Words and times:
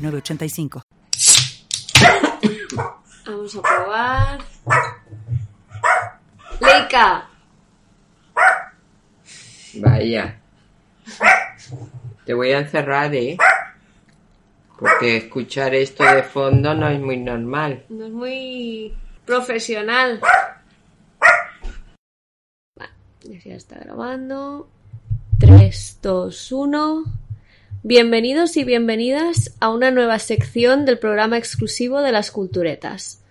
906985. 0.00 0.82
Vamos 3.26 3.56
a 3.56 3.62
probar. 3.62 4.38
Leica. 6.60 7.28
Vaya. 9.74 10.40
Te 12.24 12.34
voy 12.34 12.52
a 12.52 12.58
encerrar, 12.58 13.14
¿eh? 13.14 13.36
Porque 14.78 15.18
escuchar 15.18 15.74
esto 15.74 16.04
de 16.04 16.22
fondo 16.22 16.74
no 16.74 16.88
es 16.88 17.00
muy 17.00 17.18
normal. 17.18 17.84
No 17.88 18.06
es 18.06 18.12
muy 18.12 18.94
profesional. 19.26 20.20
Vale, 22.76 23.40
ya 23.44 23.54
está 23.54 23.78
grabando. 23.78 24.68
3, 25.38 25.98
2, 26.02 26.52
1. 26.52 27.04
Bienvenidos 27.82 28.58
y 28.58 28.64
bienvenidas 28.64 29.56
a 29.58 29.70
una 29.70 29.90
nueva 29.90 30.18
sección 30.18 30.84
del 30.84 30.98
programa 30.98 31.38
exclusivo 31.38 32.02
de 32.02 32.12
las 32.12 32.30
culturetas. 32.30 33.22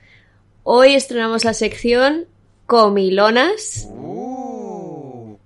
Hoy 0.63 0.95
estrenamos 0.95 1.45
la 1.45 1.53
sección 1.53 2.25
Comilonas. 2.66 3.88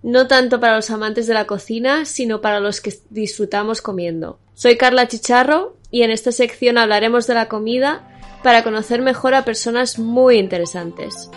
No 0.04 0.28
tanto 0.28 0.62
para 0.62 0.78
los 0.78 0.90
amantes 0.90 1.28
de 1.28 1.34
la 1.34 1.48
cocina, 1.48 2.06
sino 2.06 2.40
para 2.40 2.62
los 2.62 2.80
que 2.80 2.94
disfrutamos 3.10 3.82
comiendo. 3.82 4.40
Soy 4.54 4.78
Carla 4.78 5.10
Chicharro 5.10 5.76
y 5.92 6.04
en 6.04 6.12
esta 6.12 6.32
sección 6.32 6.78
hablaremos 6.78 7.28
de 7.28 7.34
la 7.34 7.50
comida 7.50 8.08
para 8.42 8.64
conocer 8.64 9.02
mejor 9.02 9.36
a 9.36 9.44
personas 9.44 10.00
muy 10.00 10.38
interesantes. 10.38 11.30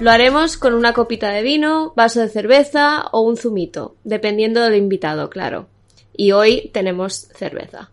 Lo 0.00 0.10
haremos 0.10 0.56
con 0.56 0.74
una 0.74 0.92
copita 0.92 1.30
de 1.30 1.42
vino, 1.42 1.92
vaso 1.94 2.20
de 2.20 2.28
cerveza 2.28 3.06
o 3.12 3.20
un 3.20 3.36
zumito, 3.36 3.96
dependiendo 4.02 4.60
del 4.62 4.76
invitado, 4.76 5.30
claro. 5.30 5.66
Y 6.16 6.32
hoy 6.32 6.70
tenemos 6.72 7.28
cerveza. 7.34 7.90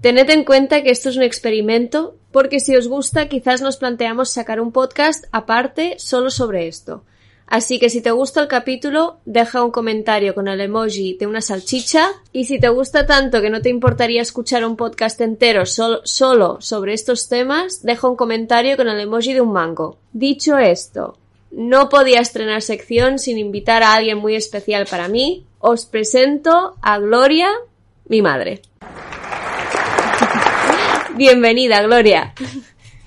Tened 0.00 0.30
en 0.30 0.44
cuenta 0.44 0.82
que 0.82 0.90
esto 0.90 1.10
es 1.10 1.16
un 1.16 1.22
experimento, 1.22 2.16
porque 2.32 2.60
si 2.60 2.74
os 2.76 2.88
gusta 2.88 3.28
quizás 3.28 3.60
nos 3.60 3.76
planteamos 3.76 4.30
sacar 4.30 4.60
un 4.60 4.72
podcast 4.72 5.26
aparte 5.32 5.96
solo 5.98 6.30
sobre 6.30 6.68
esto. 6.68 7.04
Así 7.50 7.80
que 7.80 7.90
si 7.90 8.00
te 8.00 8.12
gusta 8.12 8.40
el 8.40 8.46
capítulo, 8.46 9.18
deja 9.24 9.64
un 9.64 9.72
comentario 9.72 10.36
con 10.36 10.46
el 10.46 10.60
emoji 10.60 11.14
de 11.18 11.26
una 11.26 11.40
salchicha. 11.40 12.08
Y 12.32 12.44
si 12.44 12.60
te 12.60 12.68
gusta 12.68 13.06
tanto 13.06 13.42
que 13.42 13.50
no 13.50 13.60
te 13.60 13.68
importaría 13.68 14.22
escuchar 14.22 14.64
un 14.64 14.76
podcast 14.76 15.20
entero 15.20 15.66
solo, 15.66 16.00
solo 16.04 16.58
sobre 16.60 16.94
estos 16.94 17.28
temas, 17.28 17.82
deja 17.82 18.08
un 18.08 18.14
comentario 18.14 18.76
con 18.76 18.88
el 18.88 19.00
emoji 19.00 19.32
de 19.32 19.40
un 19.40 19.52
mango. 19.52 19.98
Dicho 20.12 20.58
esto, 20.58 21.18
no 21.50 21.88
podía 21.88 22.20
estrenar 22.20 22.62
sección 22.62 23.18
sin 23.18 23.38
invitar 23.38 23.82
a 23.82 23.94
alguien 23.94 24.18
muy 24.18 24.36
especial 24.36 24.86
para 24.86 25.08
mí. 25.08 25.46
Os 25.58 25.86
presento 25.86 26.76
a 26.80 26.98
Gloria, 26.98 27.48
mi 28.06 28.22
madre. 28.22 28.62
Bienvenida, 31.16 31.82
Gloria. 31.82 32.34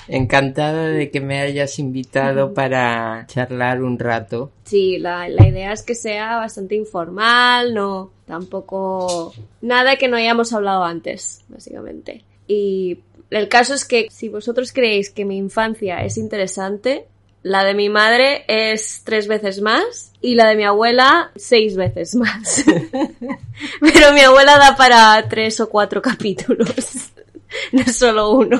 Encantada 0.07 0.88
de 0.88 1.09
que 1.09 1.22
me 1.22 1.40
hayas 1.40 1.79
invitado 1.79 2.53
para 2.53 3.25
charlar 3.28 3.81
un 3.81 3.97
rato. 3.97 4.51
Sí, 4.66 4.97
la, 4.97 5.29
la, 5.29 5.47
idea 5.47 5.72
es 5.72 5.81
que 5.81 5.96
sea 5.96 6.35
bastante 6.35 6.75
informal, 6.75 7.73
no 7.73 8.12
tampoco 8.25 9.34
nada 9.62 9.96
que 9.96 10.07
no 10.07 10.17
hayamos 10.17 10.53
hablado 10.53 10.84
antes, 10.84 11.44
básicamente. 11.47 12.23
Y 12.47 13.00
el 13.29 13.47
caso 13.47 13.73
es 13.73 13.85
que 13.85 14.07
si 14.12 14.29
vosotros 14.29 14.73
creéis 14.73 15.09
que 15.09 15.25
mi 15.25 15.38
infancia 15.38 16.03
es 16.03 16.17
interesante, 16.17 17.07
la 17.43 17.65
de 17.65 17.73
mi 17.73 17.89
madre 17.89 18.45
es 18.47 19.01
tres 19.03 19.27
veces 19.27 19.61
más 19.61 20.13
y 20.21 20.35
la 20.35 20.47
de 20.47 20.55
mi 20.55 20.63
abuela 20.63 21.31
seis 21.35 21.75
veces 21.75 22.15
más. 22.15 22.63
Pero 23.81 24.13
mi 24.13 24.21
abuela 24.21 24.57
da 24.57 24.75
para 24.75 25.27
tres 25.29 25.59
o 25.59 25.69
cuatro 25.69 26.01
capítulos, 26.01 27.11
no 27.71 27.85
solo 27.85 28.31
uno. 28.31 28.59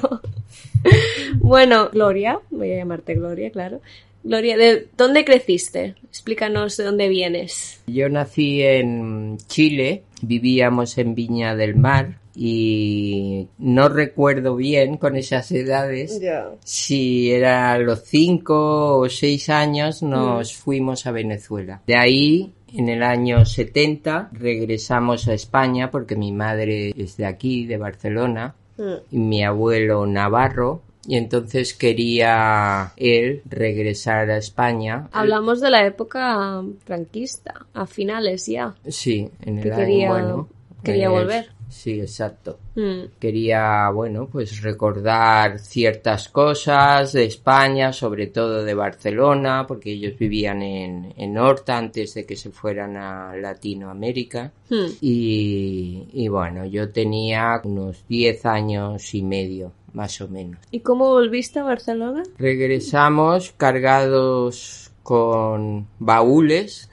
Bueno, 1.36 1.90
Gloria, 1.92 2.40
voy 2.50 2.74
a 2.74 2.78
llamarte 2.78 3.16
Gloria, 3.16 3.50
claro. 3.52 3.80
Gloria, 4.24 4.58
¿de 4.58 4.88
dónde 4.98 5.26
creciste? 5.26 5.96
Explícanos 6.04 6.78
de 6.78 6.84
dónde 6.84 7.10
vienes. 7.10 7.82
Yo 7.88 8.08
nací 8.10 8.62
en 8.62 9.38
Chile, 9.48 10.04
vivíamos 10.22 10.98
en 10.98 11.16
Viña 11.16 11.56
del 11.56 11.76
Mar, 11.76 12.20
y 12.36 13.48
no 13.60 13.90
recuerdo 13.90 14.56
bien 14.56 14.98
con 14.98 15.16
esas 15.16 15.52
edades 15.52 16.20
yeah. 16.20 16.50
si 16.64 17.32
era 17.32 17.74
a 17.74 17.78
los 17.78 18.04
cinco 18.04 18.98
o 18.98 19.10
seis 19.10 19.50
años 19.50 20.02
nos 20.02 20.54
mm. 20.54 20.62
fuimos 20.62 21.06
a 21.06 21.12
Venezuela. 21.12 21.82
De 21.86 21.96
ahí 21.96 22.54
en 22.74 22.90
el 22.90 23.04
año 23.04 23.46
70 23.46 24.30
regresamos 24.34 25.28
a 25.28 25.34
España 25.34 25.92
porque 25.92 26.16
mi 26.16 26.32
madre 26.32 26.94
es 26.98 27.18
de 27.18 27.26
aquí, 27.26 27.66
de 27.66 27.78
Barcelona, 27.78 28.56
mm. 28.78 28.94
y 29.12 29.18
mi 29.18 29.44
abuelo 29.44 30.06
Navarro. 30.06 30.82
Y 31.06 31.18
entonces 31.18 31.74
quería 31.74 32.94
él 32.96 33.42
regresar 33.46 34.30
a 34.30 34.38
España. 34.38 35.10
Hablamos 35.12 35.60
de 35.60 35.70
la 35.70 35.86
época 35.86 36.64
franquista, 36.86 37.66
a 37.74 37.86
finales 37.86 38.46
ya. 38.46 38.74
Sí, 38.88 39.30
en 39.42 39.58
el 39.58 39.64
que 39.64 39.74
año 39.74 39.80
quería, 39.80 40.10
bueno. 40.10 40.48
quería 40.82 41.10
volver. 41.10 41.50
Sí, 41.74 42.00
exacto. 42.00 42.60
Mm. 42.76 43.18
Quería, 43.20 43.90
bueno, 43.90 44.30
pues 44.32 44.62
recordar 44.62 45.60
ciertas 45.60 46.30
cosas 46.30 47.14
de 47.14 47.26
España, 47.26 47.92
sobre 47.92 48.28
todo 48.28 48.64
de 48.64 48.76
Barcelona, 48.76 49.66
porque 49.68 49.92
ellos 49.92 50.18
vivían 50.18 50.62
en, 50.62 51.14
en 51.18 51.38
Horta 51.38 51.78
antes 51.78 52.14
de 52.14 52.26
que 52.26 52.36
se 52.36 52.52
fueran 52.52 52.96
a 52.96 53.36
Latinoamérica. 53.36 54.52
Hmm. 54.70 54.86
Y, 55.02 56.08
y 56.14 56.28
bueno, 56.28 56.64
yo 56.66 56.92
tenía 56.92 57.60
unos 57.64 58.06
10 58.08 58.46
años 58.46 59.14
y 59.16 59.24
medio, 59.24 59.72
más 59.94 60.22
o 60.22 60.28
menos. 60.28 60.60
¿Y 60.70 60.82
cómo 60.82 61.10
volviste 61.10 61.60
a 61.60 61.64
Barcelona? 61.64 62.22
Regresamos 62.38 63.52
cargados 63.58 64.92
con 65.02 65.88
baúles 66.00 66.90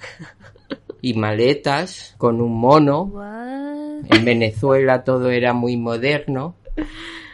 y 1.03 1.15
maletas, 1.15 2.15
con 2.19 2.41
un 2.41 2.59
mono. 2.59 3.13
En 4.09 4.25
Venezuela 4.25 5.05
todo 5.05 5.31
era 5.31 5.53
muy 5.53 5.77
moderno 5.77 6.57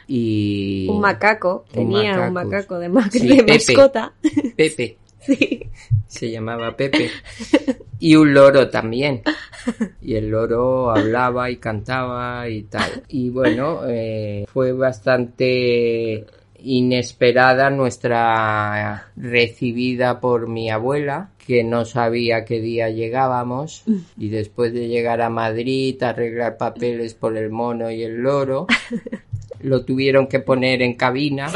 y 0.09 0.87
Un 0.89 1.01
macaco. 1.01 1.65
Tenía 1.73 2.21
un 2.29 2.33
macaco 2.35 2.79
de, 2.79 2.89
ma- 2.89 3.11
Sí, 3.11 3.29
de 3.29 3.37
Pepe. 3.43 3.53
mascota. 3.53 4.13
Pepe 4.57 4.99
Sí. 5.21 5.71
se 6.07 6.31
llamaba 6.31 6.77
Pepe 6.77 7.11
y 7.99 8.15
un 8.15 8.33
loro 8.33 8.69
también 8.71 9.23
y 10.01 10.15
el 10.15 10.29
loro 10.29 10.93
hablaba 10.93 11.51
y 11.51 11.57
cantaba 11.57 12.49
y 12.49 12.63
tal 12.63 13.03
y 13.09 13.31
bueno 13.31 13.81
eh, 13.89 14.45
fue 14.53 14.71
bastante 14.73 16.27
inesperada 16.61 17.71
nuestra 17.71 19.09
recibida 19.17 20.21
por 20.21 20.47
mi 20.49 20.71
abuela 20.71 21.31
que 21.47 21.63
no 21.63 21.85
sabía 21.85 22.45
qué 22.45 22.61
día 22.61 22.91
llegábamos 22.91 23.85
y 24.19 24.31
después 24.31 24.73
de 24.73 24.89
llegar 24.89 25.21
a 25.21 25.31
Madrid 25.31 26.03
arreglar 26.03 26.57
papeles 26.57 27.15
por 27.15 27.37
el 27.37 27.51
mono 27.51 27.91
y 27.91 28.03
el 28.03 28.17
loro 28.17 28.67
lo 29.67 29.85
tuvieron 29.85 30.29
que 30.29 30.39
poner 30.41 30.81
en 30.83 30.95
cabina 30.95 31.49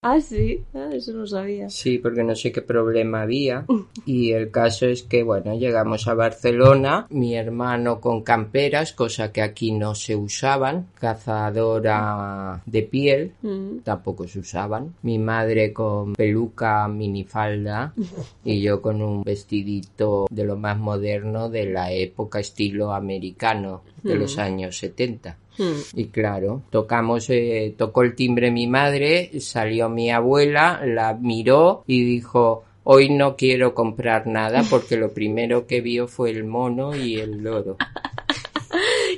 Ah, 0.00 0.20
sí. 0.20 0.62
Ah, 0.74 0.88
eso 0.92 1.12
no 1.12 1.26
sabía. 1.26 1.68
Sí, 1.70 1.98
porque 1.98 2.22
no 2.22 2.34
sé 2.34 2.50
qué 2.52 2.62
problema 2.62 3.22
había. 3.22 3.64
Y 4.06 4.32
el 4.32 4.50
caso 4.50 4.86
es 4.86 5.02
que, 5.02 5.22
bueno, 5.22 5.54
llegamos 5.54 6.08
a 6.08 6.14
Barcelona, 6.14 7.06
mi 7.10 7.34
hermano 7.36 8.00
con 8.00 8.22
camperas, 8.22 8.92
cosa 8.92 9.32
que 9.32 9.42
aquí 9.42 9.72
no 9.72 9.94
se 9.94 10.16
usaban, 10.16 10.88
cazadora 10.98 12.62
de 12.66 12.82
piel, 12.82 13.32
Mm. 13.42 13.78
tampoco 13.84 14.26
se 14.26 14.38
usaban, 14.40 14.94
mi 15.02 15.18
madre 15.18 15.72
con 15.72 16.14
peluca, 16.14 16.88
minifalda 16.88 17.92
y 18.44 18.60
yo 18.62 18.80
con 18.80 19.02
un 19.02 19.22
vestidito 19.22 20.26
de 20.30 20.44
lo 20.44 20.56
más 20.56 20.78
moderno 20.78 21.48
de 21.50 21.66
la 21.66 21.92
época 21.92 22.40
estilo 22.40 22.92
americano 22.92 23.82
de 24.02 24.16
los 24.16 24.38
años 24.38 24.76
70. 24.78 25.36
Hmm. 25.56 25.80
Y 25.94 26.06
claro, 26.06 26.62
tocamos, 26.70 27.30
eh, 27.30 27.74
tocó 27.76 28.02
el 28.02 28.14
timbre 28.14 28.50
mi 28.50 28.66
madre, 28.66 29.30
salió 29.40 29.88
mi 29.88 30.10
abuela, 30.10 30.80
la 30.84 31.14
miró 31.14 31.84
y 31.86 32.04
dijo, 32.04 32.64
hoy 32.82 33.10
no 33.10 33.36
quiero 33.36 33.74
comprar 33.74 34.26
nada 34.26 34.62
porque 34.68 34.96
lo 34.96 35.12
primero 35.12 35.66
que 35.66 35.80
vio 35.80 36.08
fue 36.08 36.30
el 36.30 36.44
mono 36.44 36.94
y 36.94 37.16
el 37.16 37.42
loro. 37.42 37.76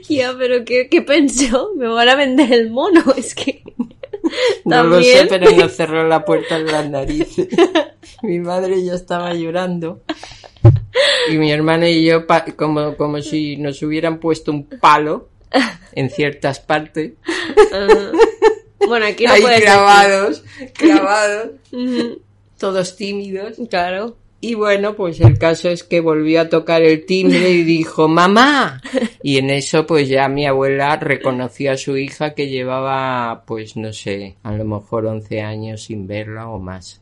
Ya, 0.09 0.35
pero 0.38 0.65
¿qué, 0.65 0.88
qué 0.88 1.03
pensó? 1.03 1.73
Me 1.75 1.88
van 1.88 2.09
a 2.09 2.15
vender 2.15 2.53
el 2.53 2.71
mono, 2.71 3.03
es 3.17 3.35
que... 3.35 3.62
No 4.65 4.82
lo 4.85 5.00
sé, 5.00 5.27
pero 5.29 5.50
nos 5.50 5.73
cerró 5.77 6.06
la 6.06 6.25
puerta 6.25 6.56
en 6.56 6.67
las 6.67 6.89
narices. 6.89 7.49
Mi 8.23 8.39
madre 8.39 8.85
ya 8.85 8.94
estaba 8.94 9.32
llorando. 9.35 10.03
Y 11.31 11.39
mi 11.39 11.50
hermana 11.53 11.89
y 11.89 12.05
yo, 12.05 12.25
como, 12.56 12.97
como 12.97 13.21
si 13.23 13.56
nos 13.56 13.82
hubieran 13.82 14.19
puesto 14.19 14.50
un 14.50 14.65
palo 14.65 15.29
en 15.93 16.10
ciertas 16.10 16.60
partes. 16.60 17.12
Bueno, 18.87 19.06
aquí 19.06 19.25
no 19.25 19.32
Ahí 19.32 19.43
puedes 19.43 19.60
clavados, 19.62 20.44
decir. 20.58 21.60
Ujú, 21.72 22.20
todos 22.58 22.96
tímidos. 22.96 23.56
Claro. 23.69 24.16
Y 24.38 24.54
bueno, 24.54 24.94
pues 24.94 25.20
el 25.20 25.38
caso 25.38 25.70
es 25.70 25.82
que 25.82 26.00
volvió 26.00 26.43
a 26.43 26.48
tocar 26.48 26.82
el 26.82 27.06
timbre 27.06 27.50
y 27.50 27.64
dijo, 27.64 28.06
mamá. 28.06 28.82
Y 29.22 29.38
en 29.38 29.50
eso 29.50 29.87
pues 29.87 30.08
ya 30.08 30.28
mi 30.28 30.46
abuela 30.46 30.94
reconoció 30.96 31.72
a 31.72 31.76
su 31.76 31.96
hija 31.96 32.34
que 32.34 32.48
llevaba, 32.48 33.44
pues 33.46 33.76
no 33.76 33.93
sé, 33.93 34.37
a 34.43 34.52
lo 34.52 34.64
mejor 34.64 35.06
11 35.06 35.40
años 35.40 35.84
sin 35.84 36.06
verla 36.06 36.48
o 36.48 36.58
más. 36.60 37.00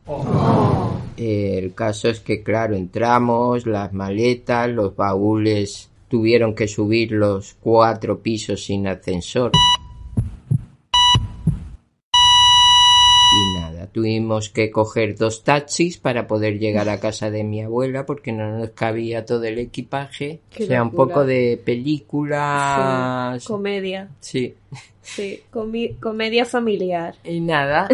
Eh, 1.17 1.59
el 1.61 1.73
caso 1.75 2.09
es 2.09 2.21
que 2.21 2.41
claro, 2.41 2.75
entramos, 2.75 3.67
las 3.67 3.93
maletas, 3.93 4.69
los 4.69 4.95
baúles, 4.95 5.89
tuvieron 6.07 6.55
que 6.55 6.67
subir 6.67 7.11
los 7.11 7.55
cuatro 7.55 8.21
pisos 8.21 8.65
sin 8.65 8.87
ascensor. 8.87 9.51
Y 13.37 13.59
nada, 13.59 13.87
tuvimos 13.87 14.49
que 14.49 14.71
coger 14.71 15.17
dos 15.17 15.43
taxis 15.43 15.97
para 15.97 16.25
poder 16.25 16.57
llegar 16.57 16.87
a 16.87 16.99
casa 16.99 17.29
de 17.29 17.43
mi 17.43 17.61
abuela 17.61 18.05
porque 18.05 18.31
no 18.31 18.57
nos 18.57 18.69
cabía 18.69 19.25
todo 19.25 19.43
el 19.43 19.59
equipaje. 19.59 20.39
Qué 20.51 20.63
o 20.63 20.67
sea, 20.67 20.83
un 20.83 20.91
poco 20.91 21.25
de 21.25 21.61
películas. 21.63 23.41
Sí, 23.43 23.47
Comedia. 23.47 24.09
Sí. 24.21 24.55
Sí, 25.01 25.43
comedia 25.99 26.45
familiar. 26.45 27.15
Y 27.23 27.39
nada. 27.39 27.87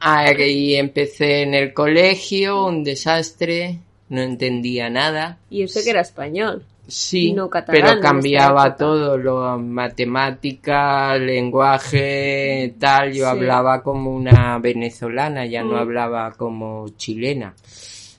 Ahí 0.00 0.74
empecé 0.74 1.42
en 1.42 1.54
el 1.54 1.72
colegio, 1.72 2.66
un 2.66 2.84
desastre. 2.84 3.78
No 4.08 4.20
entendía 4.20 4.90
nada. 4.90 5.38
Y 5.50 5.66
sé 5.66 5.82
que 5.82 5.90
era 5.90 6.02
español. 6.02 6.64
Sí, 6.88 7.32
No 7.32 7.50
catalán 7.50 7.82
pero 7.96 8.00
cambiaba 8.00 8.76
todo, 8.76 9.16
lo 9.18 9.58
matemática, 9.58 11.16
lenguaje, 11.18 12.74
tal. 12.78 13.08
Yo 13.12 13.24
Sí. 13.24 13.30
hablaba 13.30 13.82
como 13.82 14.10
una 14.14 14.58
venezolana, 14.58 15.46
ya 15.46 15.62
no 15.62 15.74
Mm. 15.74 15.78
hablaba 15.78 16.32
como 16.32 16.88
chilena. 16.96 17.54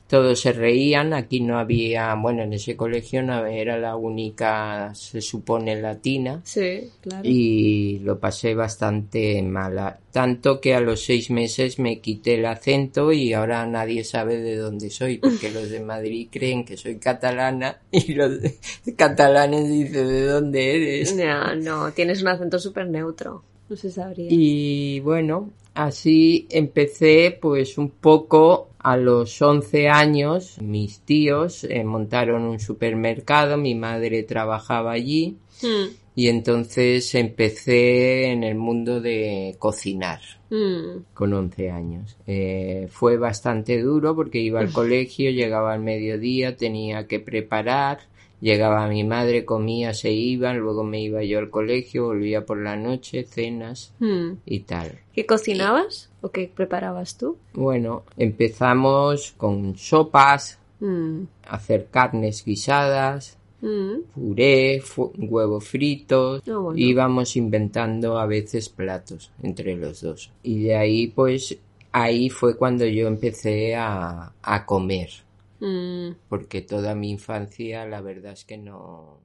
Todos 0.08 0.40
se 0.40 0.54
reían, 0.54 1.14
aquí 1.14 1.42
no 1.42 1.60
había, 1.60 2.14
bueno, 2.16 2.44
en 2.44 2.54
ese 2.54 2.78
colegio 2.78 3.22
no 3.24 3.46
era 3.46 3.78
la 3.78 3.96
única, 3.98 4.94
se 4.96 5.20
supone, 5.22 5.82
latina. 5.82 6.40
Sí, 6.46 6.90
claro. 7.02 7.22
Y 7.28 8.00
lo 8.00 8.18
pasé 8.20 8.56
bastante 8.56 9.42
mala. 9.44 10.00
Tanto 10.12 10.62
que 10.62 10.74
a 10.76 10.80
los 10.80 11.04
seis 11.04 11.30
meses 11.30 11.78
me 11.78 12.00
quité 12.00 12.36
el 12.36 12.46
acento 12.46 13.12
y 13.12 13.34
ahora 13.34 13.66
nadie 13.68 14.04
sabe 14.04 14.38
de 14.38 14.56
dónde 14.56 14.90
soy, 14.90 15.18
porque 15.18 15.52
los 15.52 15.70
de 15.70 15.82
Madrid 15.82 16.30
creen 16.32 16.64
que 16.64 16.78
soy 16.78 16.98
catalana 16.98 17.80
y 17.92 18.14
los 18.14 18.42
de- 18.42 18.56
catalanes 18.96 19.70
dicen 19.70 20.08
de 20.08 20.22
dónde 20.26 20.76
eres. 20.76 21.16
No, 21.16 21.56
no, 21.56 21.92
tienes 21.92 22.22
un 22.22 22.30
acento 22.30 22.60
súper 22.60 22.88
neutro. 22.90 23.44
No 23.70 23.76
se 23.76 23.92
sabría. 23.92 24.28
Y 24.30 25.02
bueno, 25.02 25.50
así 25.78 26.48
empecé 26.50 27.38
pues 27.40 27.78
un 27.78 27.90
poco 27.90 28.70
a 28.80 28.98
los 28.98 29.42
11 29.42 29.90
años. 29.90 30.58
Mis 30.62 31.02
tíos 31.02 31.64
eh, 31.64 31.84
montaron 31.84 32.44
un 32.44 32.60
supermercado, 32.60 33.58
mi 33.58 33.76
madre 33.76 34.24
trabajaba 34.24 34.92
allí. 34.92 35.38
Hmm, 35.62 35.94
Y 36.16 36.30
entonces 36.30 37.14
empecé 37.14 38.32
en 38.32 38.44
el 38.44 38.56
mundo 38.56 39.02
de 39.02 39.56
cocinar 39.60 40.20
hmm. 40.50 41.04
con 41.14 41.34
11 41.34 41.70
años. 41.70 42.18
Eh, 42.26 42.88
fue 42.90 43.18
bastante 43.18 43.80
duro 43.80 44.16
porque 44.16 44.40
iba 44.40 44.60
al 44.60 44.72
colegio, 44.72 45.30
llegaba 45.30 45.74
al 45.74 45.82
mediodía, 45.82 46.58
tenía 46.58 47.08
que 47.08 47.20
preparar, 47.20 48.00
llegaba 48.42 48.88
mi 48.88 49.04
madre, 49.04 49.46
comía, 49.46 49.94
se 49.94 50.12
iban, 50.12 50.60
luego 50.60 50.84
me 50.84 51.02
iba 51.02 51.24
yo 51.24 51.40
al 51.40 51.50
colegio, 51.50 52.06
volvía 52.06 52.46
por 52.46 52.58
la 52.62 52.76
noche, 52.76 53.24
cenas 53.24 53.94
Hmm. 54.00 54.34
y 54.46 54.60
tal. 54.62 55.00
¿Qué 55.14 55.26
cocinabas? 55.26 56.10
¿O 56.22 56.30
qué 56.30 56.50
preparabas 56.54 57.18
tú? 57.18 57.38
Bueno, 57.54 58.04
empezamos 58.18 59.34
con 59.38 59.78
sopas, 59.78 60.60
Hmm, 60.80 61.24
hacer 61.48 61.88
carnes 61.90 62.46
guisadas, 62.46 63.36
hmm. 63.62 64.02
puré, 64.14 64.80
huevos 65.18 65.66
fritos, 65.66 66.44
bueno. 66.46 66.74
íbamos 66.76 67.36
inventando 67.36 68.20
a 68.20 68.28
veces 68.28 68.70
platos 68.70 69.32
entre 69.42 69.76
los 69.76 70.02
dos. 70.02 70.30
Y 70.44 70.64
de 70.66 70.76
ahí 70.76 71.08
pues 71.08 71.58
ahí 71.92 72.30
fue 72.30 72.56
cuando 72.56 72.86
yo 72.86 73.08
empecé 73.08 73.76
a, 73.76 74.32
a 74.44 74.66
comer, 74.68 75.10
Hmm. 75.60 76.12
porque 76.30 76.62
toda 76.62 76.94
mi 76.94 77.10
infancia 77.10 77.86
la 77.86 78.02
verdad 78.02 78.34
es 78.34 78.46
que 78.46 78.58
no... 78.58 79.24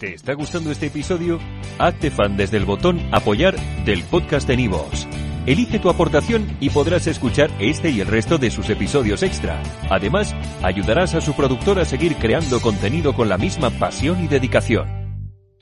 ¿Te 0.00 0.14
está 0.14 0.34
gustando 0.34 0.70
este 0.70 0.86
episodio? 0.86 1.38
Hazte 1.78 2.10
fan 2.10 2.36
desde 2.36 2.58
el 2.58 2.66
botón 2.66 3.00
Apoyar 3.12 3.56
del 3.84 4.02
podcast 4.04 4.46
de 4.46 4.56
Nivos. 4.56 5.06
Elige 5.46 5.78
tu 5.78 5.88
aportación 5.88 6.56
y 6.60 6.70
podrás 6.70 7.06
escuchar 7.06 7.50
este 7.60 7.90
y 7.90 8.00
el 8.00 8.08
resto 8.08 8.36
de 8.36 8.50
sus 8.50 8.68
episodios 8.68 9.22
extra. 9.22 9.62
Además, 9.88 10.34
ayudarás 10.62 11.14
a 11.14 11.20
su 11.20 11.34
productor 11.34 11.78
a 11.78 11.84
seguir 11.84 12.16
creando 12.16 12.60
contenido 12.60 13.14
con 13.14 13.28
la 13.28 13.38
misma 13.38 13.70
pasión 13.70 14.22
y 14.22 14.26
dedicación. 14.26 14.95